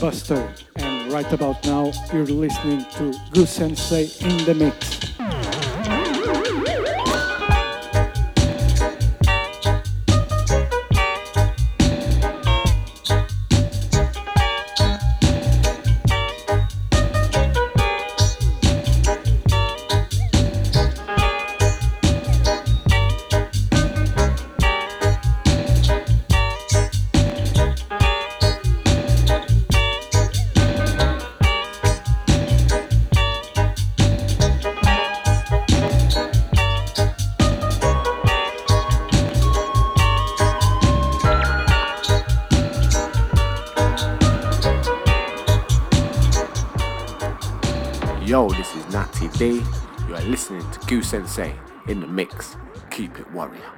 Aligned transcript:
Buster, 0.00 0.48
and 0.76 1.12
right 1.12 1.30
about 1.32 1.64
now 1.64 1.90
you're 2.12 2.24
listening 2.24 2.80
to 2.92 3.10
Goosensei 3.32 4.22
in 4.22 4.44
the 4.44 4.54
Mix. 4.54 4.87
In 51.88 52.00
the 52.00 52.06
mix. 52.06 52.56
Keep 52.90 53.18
it 53.18 53.30
warrior. 53.32 53.72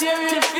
Criticize 0.00 0.59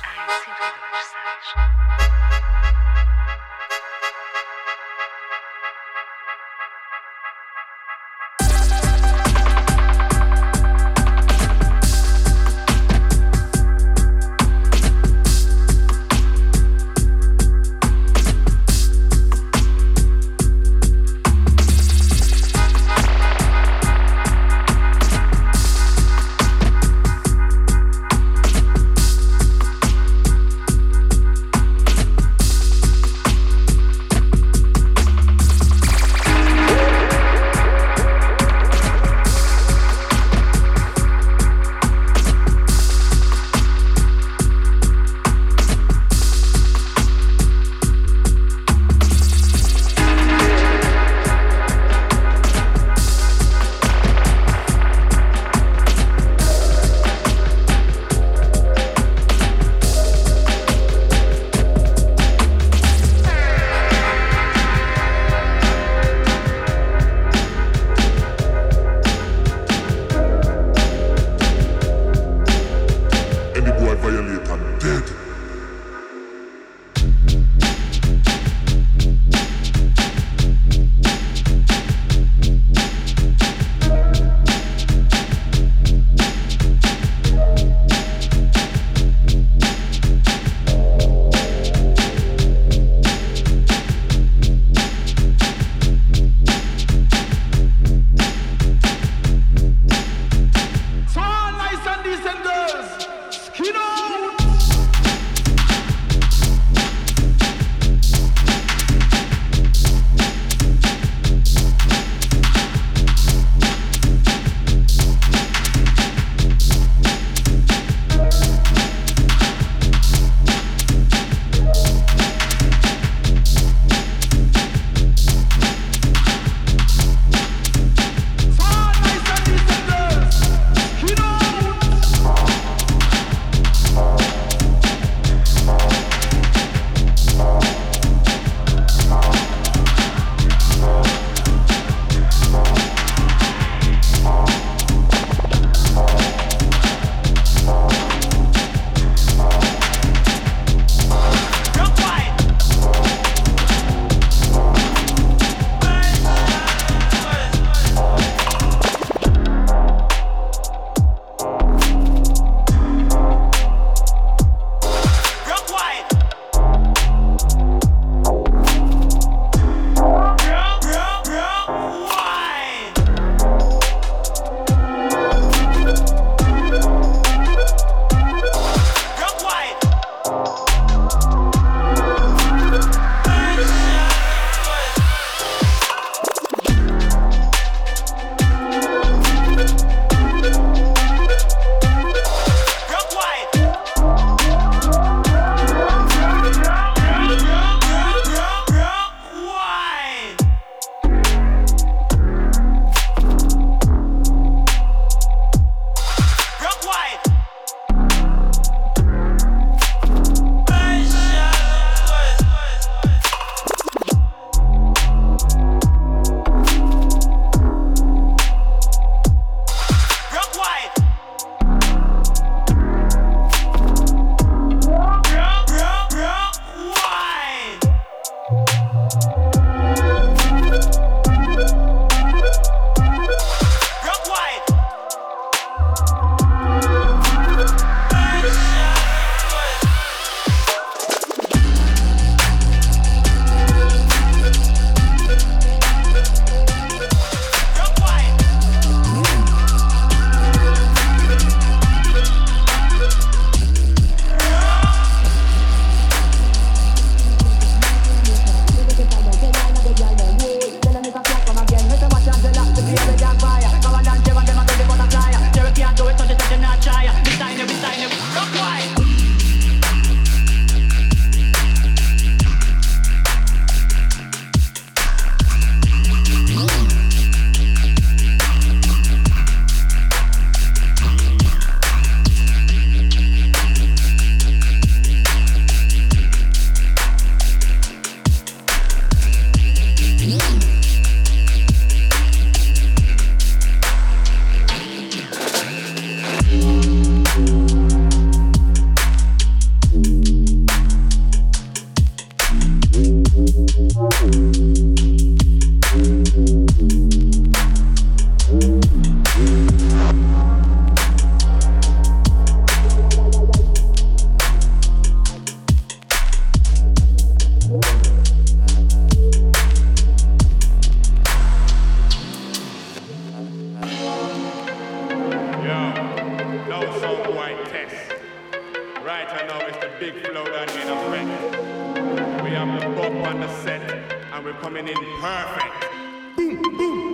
Big 330.01 330.15
Flow 330.25 330.43
down 330.43 330.67
here, 330.69 330.83
a. 330.87 332.43
We 332.43 332.49
have 332.49 332.81
the 332.81 332.87
bump 332.87 333.23
on 333.27 333.39
the 333.39 333.47
set, 333.61 333.87
and 334.33 334.43
we're 334.43 334.53
coming 334.53 334.87
in 334.87 334.95
perfect. 335.21 336.35
Boom, 336.35 336.59
boom 336.75 337.10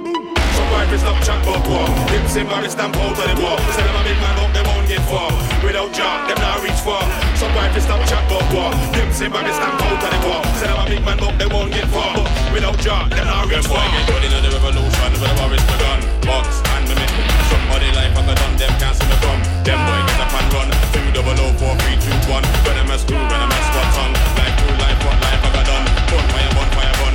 boom. 0.77 0.85
Some 0.85 0.85
boy 0.85 0.85
fi 0.89 0.97
stop 0.97 1.17
chat 1.25 1.41
about 1.43 1.67
war. 1.67 1.87
Him 2.09 2.23
say 2.27 2.43
Barry 2.43 2.69
stamp 2.69 2.95
out 2.97 3.17
of 3.17 3.25
the 3.25 3.35
war. 3.41 3.57
Say 3.73 3.83
them 3.83 3.95
a 3.95 4.03
big 4.03 4.19
man 4.21 4.37
up, 4.39 4.51
they 4.53 4.63
won't 4.63 4.87
get 4.87 5.01
far. 5.09 5.29
Without 5.63 5.91
Jah, 5.93 6.27
them 6.27 6.37
not 6.37 6.61
reach 6.63 6.81
far. 6.85 7.03
Some 7.35 7.51
boy 7.53 7.67
fi 7.73 7.79
stop 7.79 8.01
chat 8.07 8.23
about 8.27 8.45
war. 8.53 8.71
Him 8.93 9.09
say 9.11 9.27
Barry 9.27 9.53
stamp 9.53 9.81
out 9.81 10.03
of 10.03 10.09
the 10.09 10.19
war. 10.27 10.41
Say 10.59 10.67
them 10.67 10.79
a 10.79 10.85
big 10.87 11.03
man 11.03 11.19
up, 11.23 11.35
they 11.37 11.47
won't 11.47 11.71
get 11.73 11.87
far. 11.89 12.13
Without 12.53 12.77
Jah, 12.79 13.09
them 13.09 13.25
not 13.25 13.49
reach 13.49 13.67
far. 13.67 13.81
Them 13.83 14.05
boy 14.05 14.19
get 14.21 14.41
the 14.43 14.49
revolution, 14.53 15.11
where 15.19 15.31
the 15.33 15.39
war 15.41 15.51
is 15.53 15.65
begun. 15.65 15.99
Box 16.25 16.61
and 16.73 16.85
me 16.87 16.93
make 16.95 17.13
somebody 17.49 17.89
life 17.97 18.13
I 18.15 18.21
got 18.27 18.37
done. 18.37 18.55
Them 18.57 18.73
can't 18.77 18.95
see 18.95 19.07
me 19.07 19.17
come. 19.23 19.41
Them 19.65 19.79
boy 19.81 19.99
get 20.07 20.19
up 20.21 20.33
and 20.37 20.47
run. 20.53 20.69
Two 20.93 21.05
double 21.15 21.39
O 21.41 21.47
four 21.57 21.73
three 21.83 21.97
two 21.99 22.15
one. 22.29 22.45
When 22.63 22.75
them 22.77 22.91
a 22.91 22.97
screw, 22.97 23.17
when 23.17 23.39
them 23.39 23.51
a 23.51 23.59
spot 23.65 23.89
on. 24.03 24.11
Life 24.39 24.55
true 24.61 24.75
life, 24.77 24.99
what 25.03 25.17
life 25.25 25.41
I 25.41 25.49
got 25.57 25.65
done. 25.65 25.85
Bonfire, 26.09 26.51
bonfire, 26.55 26.93
bun. 27.01 27.13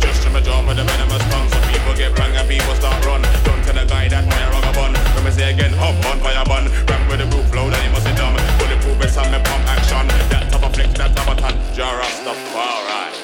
Just 0.00 0.22
to 0.24 0.28
my 0.30 0.40
jaw, 0.40 0.62
but 0.64 0.76
the 0.76 0.84
venomous 0.84 1.24
tongue. 1.30 1.59
People 1.80 1.96
get 1.96 2.12
bang 2.14 2.36
and 2.36 2.44
people 2.44 2.74
start 2.76 3.00
run. 3.06 3.24
Don't 3.40 3.64
tell 3.64 3.72
the 3.72 3.88
guy 3.88 4.04
that 4.12 4.28
fire 4.28 4.52
rug 4.52 4.68
a 4.68 4.72
bun. 4.76 4.92
When 5.16 5.24
me 5.24 5.30
say 5.32 5.48
again, 5.48 5.72
hop 5.80 5.96
on 6.12 6.20
fire 6.20 6.44
bun. 6.44 6.68
Ram 6.84 7.02
with 7.08 7.24
the 7.24 7.26
roof 7.32 7.48
flow, 7.48 7.72
then 7.72 7.80
he 7.80 7.88
must 7.88 8.04
be 8.04 8.12
dumb. 8.12 8.36
Bulletproof 8.60 9.00
vest 9.00 9.16
and 9.16 9.32
me 9.32 9.40
pump 9.40 9.64
action. 9.64 10.04
That 10.28 10.52
type 10.52 10.60
of 10.60 10.72
flex, 10.76 10.92
that 11.00 11.16
type 11.16 11.32
of 11.32 11.40
ton. 11.40 11.56
Jar 11.72 11.96
stuff, 12.04 12.36
alright. 12.52 13.16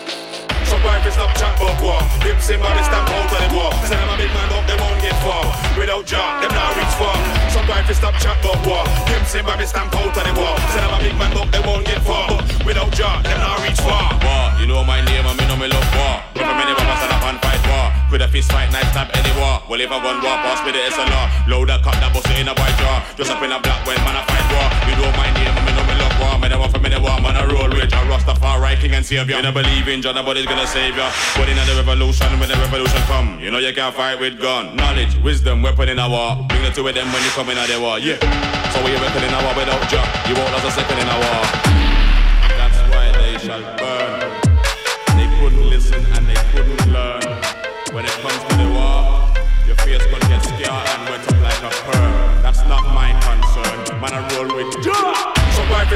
Some 0.65 0.81
boy 0.81 0.97
fi 1.05 1.11
stop 1.13 1.37
chat 1.37 1.53
about 1.61 1.77
war. 1.85 2.01
Them 2.25 2.41
say 2.41 2.57
body 2.57 2.81
stamp 2.81 3.13
out 3.13 3.29
of 3.29 3.39
the 3.45 3.49
war. 3.53 3.71
Say 3.85 3.93
them 3.93 4.09
a 4.09 4.17
big 4.17 4.33
man 4.33 4.49
up, 4.57 4.65
they 4.65 4.79
won't 4.81 5.01
get 5.05 5.17
far. 5.21 5.45
Without 5.77 6.05
Jah, 6.09 6.41
them 6.41 6.53
not 6.57 6.73
reach 6.81 6.97
far. 6.97 7.15
Some 7.53 7.67
boy 7.69 7.85
fi 7.85 7.93
stop 7.93 8.17
chat 8.25 8.41
about 8.41 8.65
war. 8.65 8.83
Them 9.05 9.23
say 9.29 9.45
body 9.45 9.69
stamp 9.69 9.93
out 9.93 10.17
of 10.17 10.25
the 10.25 10.33
war. 10.33 10.57
Say 10.73 10.81
them 10.81 10.97
a 10.97 10.99
big 11.05 11.17
man 11.21 11.37
up, 11.37 11.49
they 11.53 11.61
won't 11.61 11.85
get 11.85 12.01
far. 12.01 12.41
Without 12.65 12.89
Jah, 12.97 13.21
them 13.21 13.37
not 13.37 13.61
reach 13.61 13.79
far. 13.85 14.17
War, 14.25 14.45
you 14.57 14.67
know 14.67 14.81
my 14.81 15.05
name 15.05 15.29
and 15.29 15.37
me 15.37 15.45
know 15.45 15.61
me 15.61 15.69
love 15.69 15.91
war. 15.93 16.25
But 16.33 16.49
for 16.49 16.57
many 16.57 16.73
of 16.73 16.81
us 16.81 17.05
up 17.05 17.25
and 17.29 17.39
fight 17.45 17.63
war. 17.69 17.86
Could 18.17 18.25
a 18.25 18.33
fist 18.33 18.51
fight, 18.51 18.73
knife 18.73 18.89
stab 18.97 19.13
any 19.13 19.29
war. 19.37 19.61
Well 19.69 19.77
if 19.77 19.93
I 19.93 20.01
gun 20.01 20.25
war, 20.25 20.41
pass 20.41 20.65
me 20.65 20.73
the 20.73 20.81
SLR. 20.89 21.53
Load 21.53 21.69
a 21.69 21.77
cut 21.85 22.01
that 22.01 22.09
bust 22.17 22.25
it 22.33 22.41
in 22.41 22.49
a 22.49 22.57
white 22.57 22.73
jar. 22.81 23.05
Just 23.13 23.29
up 23.29 23.45
in 23.45 23.53
a 23.53 23.61
black 23.61 23.85
when 23.85 24.01
man 24.09 24.17
I 24.17 24.25
fight 24.25 24.47
war. 24.57 24.65
You 24.89 24.97
know 24.97 25.13
my 25.21 25.29
name 25.37 25.53
and 25.53 25.65
me 25.69 25.77
know 25.77 25.85
me 25.85 26.01
love 26.01 26.17
war. 26.17 26.33
Me 26.41 26.49
never 26.49 26.65
for 26.73 26.81
me 26.81 26.89
war, 26.97 27.21
man 27.21 27.37
I 27.37 27.45
roll 27.45 27.69
with 27.69 27.93
a 27.93 28.01
Rastafari 28.09 28.81
king 28.81 28.97
and 28.97 29.05
savior. 29.05 29.37
Me 29.37 29.45
no 29.45 29.53
believe 29.53 29.85
in 29.93 30.01
Jah, 30.01 30.17
nobody's 30.17 30.49
gonna 30.49 30.65
save 30.65 30.97
ya. 30.97 31.13
But 31.37 31.53
in 31.53 31.61
the 31.61 31.77
revolution, 31.77 32.41
when 32.41 32.49
the 32.49 32.57
revolution 32.57 33.05
come, 33.05 33.37
you 33.37 33.53
know 33.53 33.61
you 33.61 33.77
can't 33.77 33.93
fight 33.93 34.17
with 34.17 34.41
gun. 34.41 34.73
Knowledge, 34.81 35.13
wisdom, 35.21 35.61
weapon 35.61 35.93
in 35.93 36.01
a 36.01 36.09
war. 36.09 36.41
Bring 36.49 36.65
the 36.65 36.73
two 36.73 36.89
of 36.89 36.97
them 36.97 37.13
when 37.13 37.21
you 37.21 37.33
come 37.37 37.53
in 37.53 37.61
a 37.61 37.69
war, 37.77 38.01
yeah. 38.01 38.17
So 38.73 38.81
we 38.81 38.97
reckon 38.97 39.29
in 39.29 39.33
a 39.37 39.45
war 39.45 39.53
without 39.61 39.85
Jah, 39.93 40.09
you 40.25 40.33
won't 40.33 40.57
last 40.57 40.65
a 40.65 40.73
second 40.73 40.97
in 40.97 41.05
a 41.05 41.17
war. 41.21 41.45
That's 42.57 42.81
why 42.89 43.13
they 43.13 43.37
shall 43.45 43.61
burn. 43.77 43.86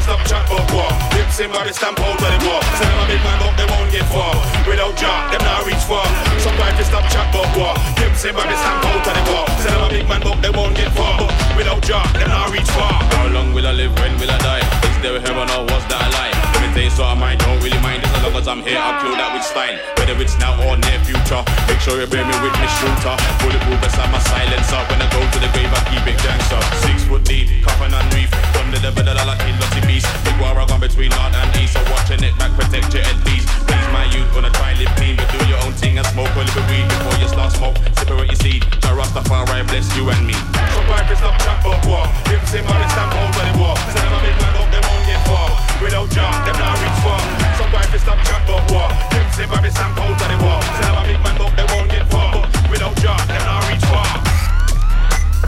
Boy 0.00 0.06
stop 0.06 0.24
chat 0.24 0.46
about 0.48 0.72
war. 0.72 0.88
Them 1.12 1.30
same 1.30 1.52
body 1.52 1.72
stamp 1.72 2.00
out 2.00 2.16
of 2.16 2.24
the 2.24 2.48
war. 2.48 2.62
Say 2.80 2.88
them 2.88 3.04
a 3.04 3.06
big 3.06 3.20
man 3.20 3.42
up, 3.44 3.52
they 3.56 3.68
won't 3.68 3.90
get 3.92 4.06
far. 4.08 4.32
Without 4.64 4.96
Jah, 4.96 5.28
them 5.28 5.44
not 5.44 5.66
reach 5.66 5.84
far. 5.84 6.06
Some 6.40 6.56
boy 6.56 6.72
fi 6.72 6.82
stop 6.88 7.04
chat 7.12 7.28
about 7.28 7.52
war. 7.56 7.74
Them 8.00 8.14
same 8.16 8.34
body 8.34 8.56
stamp 8.56 8.84
out 8.84 9.06
of 9.06 9.12
the 9.12 9.22
war. 9.28 9.44
Say 9.60 9.70
them 9.70 9.84
a 9.84 9.88
big 9.90 10.08
man 10.08 10.22
up, 10.24 10.40
they 10.40 10.50
won't 10.50 10.74
get 10.74 10.90
far. 10.96 11.20
Without 11.56 11.82
Jah, 11.82 12.04
them 12.16 12.28
not 12.28 12.50
reach 12.50 12.70
far. 12.72 12.96
How 13.12 13.28
long 13.28 13.52
will 13.52 13.66
I 13.66 13.72
live? 13.72 13.92
When 14.00 14.16
will 14.18 14.30
I 14.30 14.38
die? 14.38 14.64
Is 14.88 14.96
there 15.02 15.20
heaven 15.20 15.48
or 15.52 15.68
was 15.68 15.84
that 15.92 16.00
a 16.00 16.10
lie? 16.16 16.39
So 16.70 17.02
I 17.08 17.16
might 17.16 17.40
don't 17.40 17.56
really 17.64 17.80
mind 17.80 18.04
this 18.04 18.12
as 18.12 18.22
long 18.22 18.36
as 18.36 18.46
I'm 18.46 18.62
here. 18.62 18.76
I'll 18.76 19.00
kill 19.00 19.16
that 19.16 19.32
with 19.32 19.42
style. 19.42 19.74
Whether 19.96 20.14
it's 20.20 20.36
now 20.38 20.52
or 20.68 20.76
near 20.76 21.00
future. 21.02 21.40
Make 21.64 21.80
sure 21.80 21.96
you 21.96 22.04
bear 22.04 22.22
me 22.22 22.36
with 22.44 22.52
me 22.60 22.68
shooter. 22.76 23.16
Bulletproof 23.40 23.80
beside 23.80 24.12
my 24.12 24.20
silencer. 24.20 24.80
When 24.86 25.00
I 25.00 25.08
go 25.08 25.18
to 25.18 25.38
the 25.40 25.48
grave, 25.56 25.72
I 25.72 25.80
keep 25.88 26.04
it 26.04 26.20
gangster. 26.20 26.60
Six 26.84 27.08
foot 27.08 27.24
deep, 27.24 27.48
coffin 27.64 27.90
and 27.96 28.04
reef. 28.12 28.28
Under 28.60 28.76
the 28.76 28.92
bed, 28.92 29.08
I 29.08 29.24
like 29.24 29.40
lots 29.58 29.80
beast. 29.88 30.06
Big 30.28 30.36
war 30.38 30.52
I 30.52 30.68
gone 30.68 30.84
between 30.84 31.08
north 31.10 31.32
and 31.34 31.50
east. 31.56 31.72
So 31.74 31.80
watching 31.88 32.20
it 32.20 32.36
back, 32.36 32.52
protect 32.52 32.92
your 32.92 33.02
head, 33.02 33.16
please. 33.24 33.48
Please, 33.64 33.88
my 33.96 34.04
youth, 34.12 34.28
gonna 34.36 34.52
try 34.54 34.76
live 34.76 34.92
clean, 35.00 35.16
but 35.16 35.26
do 35.32 35.40
your 35.48 35.60
own 35.64 35.72
thing 35.74 35.96
and 35.96 36.06
smoke 36.12 36.30
a 36.36 36.44
little 36.44 36.64
weed 36.68 36.86
before 36.86 37.16
you 37.16 37.28
start 37.32 37.50
smoke. 37.56 37.76
Separate 37.96 38.28
your 38.28 38.40
seed. 38.44 38.62
Jah 38.84 38.92
Rastafari 38.92 39.64
bless 39.66 39.88
you 39.96 40.04
and 40.10 40.22
me. 40.22 40.36
So 40.76 40.80
stop 41.16 41.34
chat 41.40 41.64
about 41.64 41.80
war? 41.88 42.04
Say 42.50 42.60
man 42.60 42.84
stamp 42.92 43.14
out 43.16 43.30
of 43.30 43.40
the 43.40 43.52
war. 43.56 43.74
Say 43.94 44.04
them 44.04 44.12
a 44.12 44.20
big 44.20 44.36
man 44.36 44.52
up, 44.58 44.68
they 44.68 44.82
won't 44.84 45.04
get 45.08 45.22
far. 45.24 45.69
Without 45.80 46.10
Jah, 46.10 46.44
them 46.44 46.56
not 46.60 46.76
reach 46.76 47.00
far. 47.00 47.20
So 47.56 47.64
why 47.72 47.82
fi 47.88 47.96
stop 47.96 48.18
chat 48.28 48.44
about 48.44 48.70
war? 48.70 48.88
Them 49.10 49.24
say 49.32 49.46
man 49.48 49.70
stamp 49.70 49.96
out 49.96 50.12
of 50.12 50.28
the. 50.28 50.60
Say 50.76 50.84
them 50.84 50.96
a 50.96 51.02
big 51.08 51.20
man 51.24 51.40
up, 51.40 51.56
they 51.56 51.64
won't 51.72 51.90
get 51.90 52.04
far. 52.12 52.36
Without 52.68 52.94
Jah, 53.00 53.16
them 53.24 53.42
not 53.48 53.64
reach 53.64 53.84
far. 53.88 54.04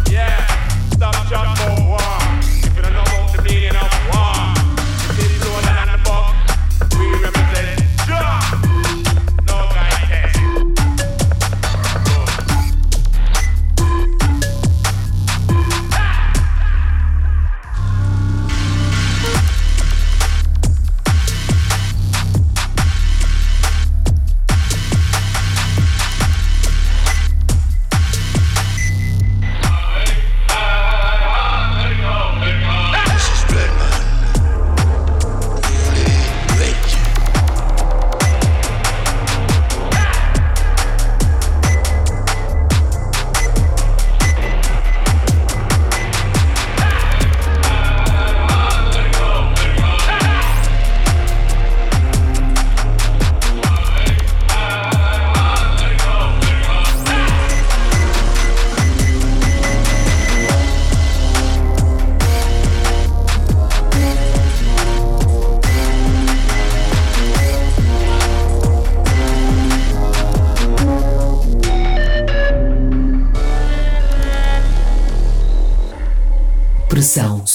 Yeah, 0.09 0.41
stop 0.97 1.15
chat 1.29 1.62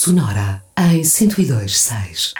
sonora 0.07 0.63
em 0.77 1.01
102.6. 1.01 2.31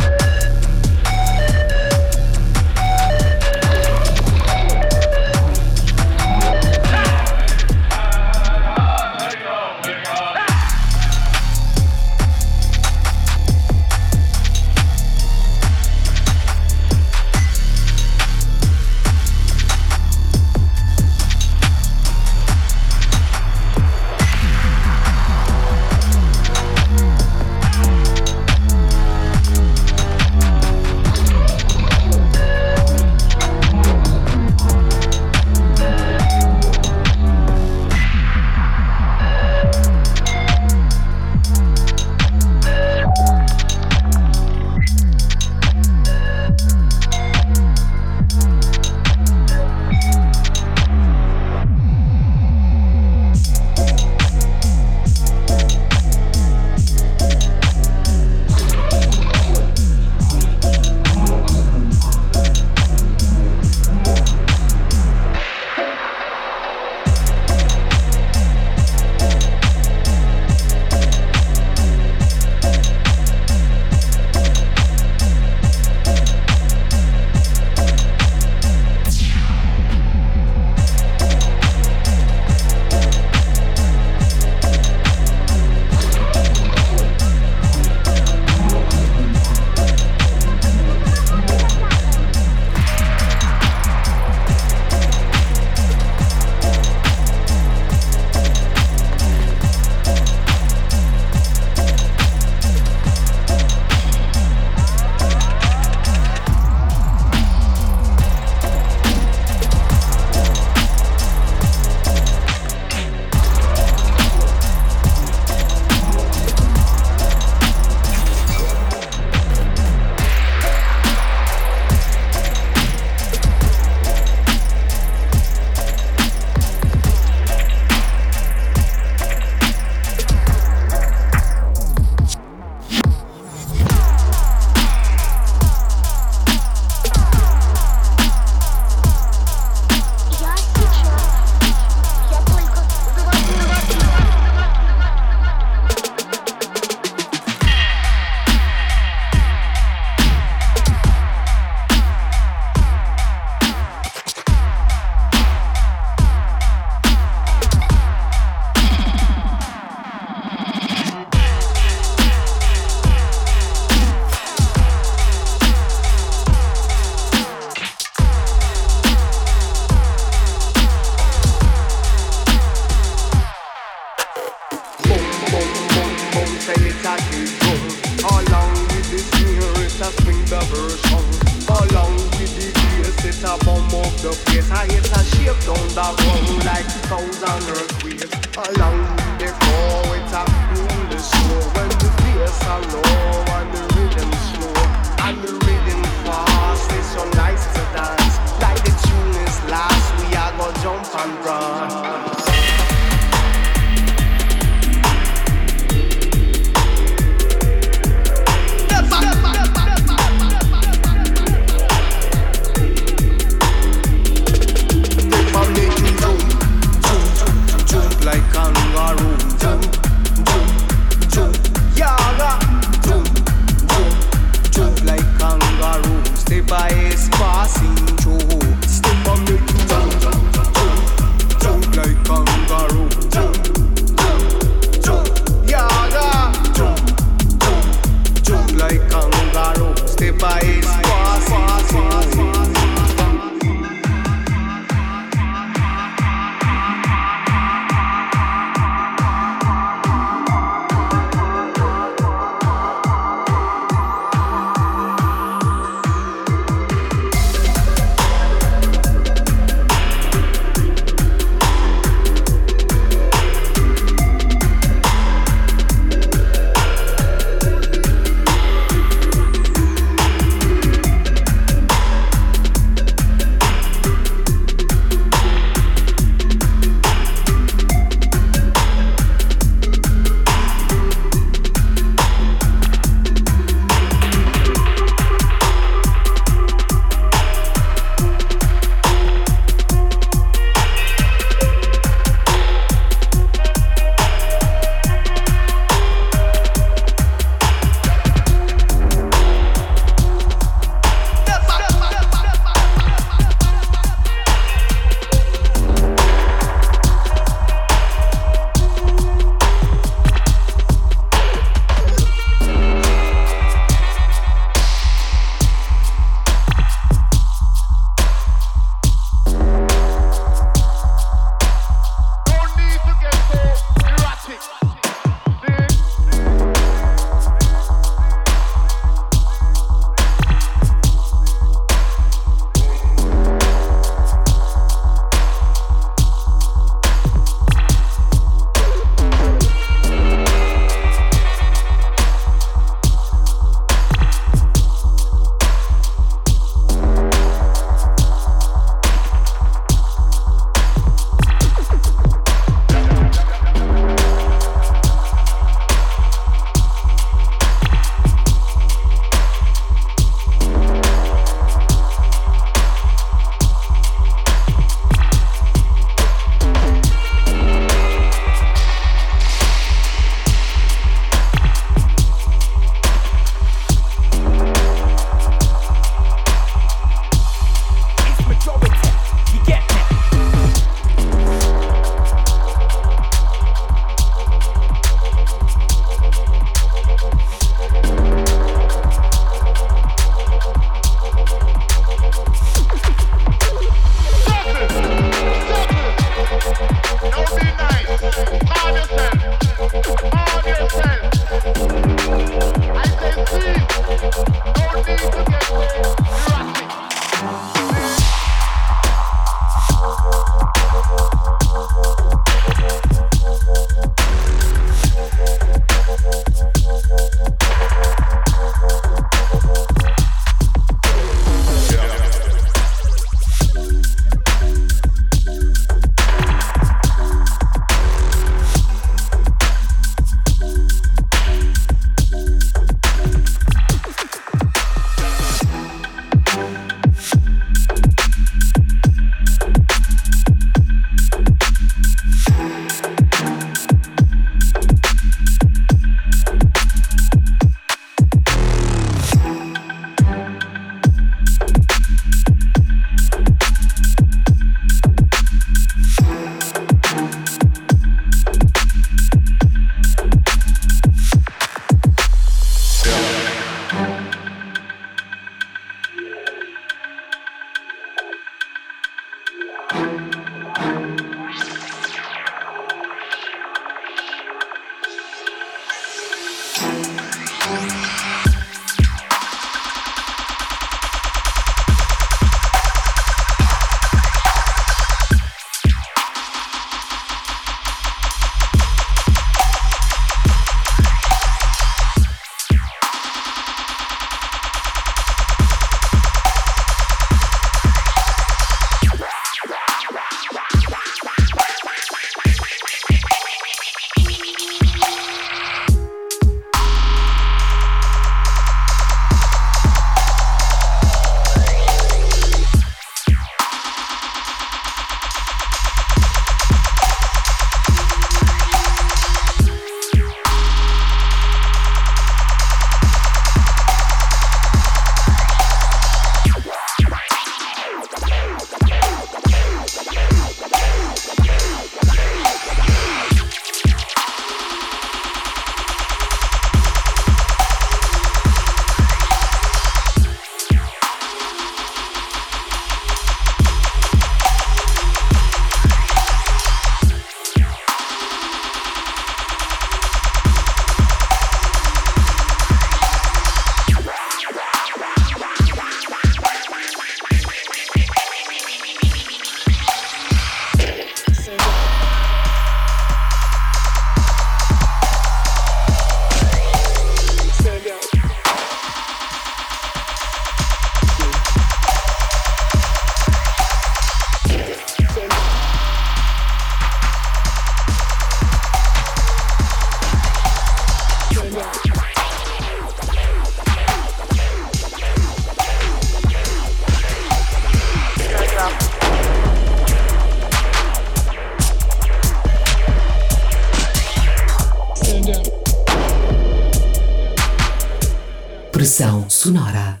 Ficção 599.01 599.27
Sonora. 599.31 600.00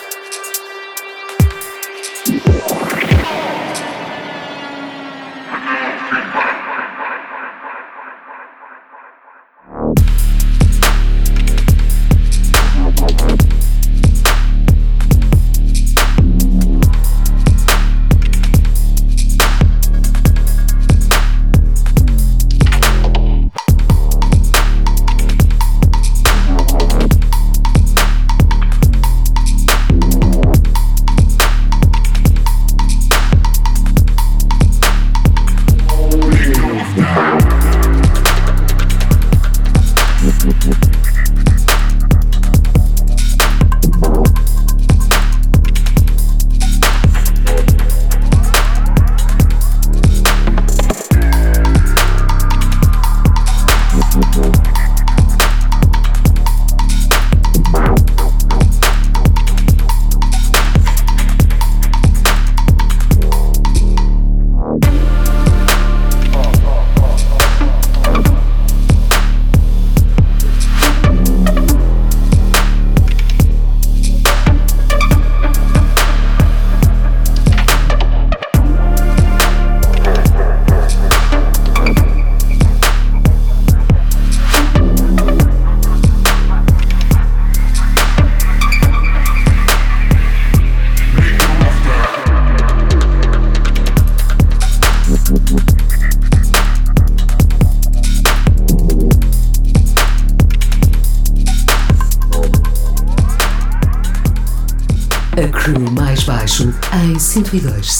102. 107.51 107.90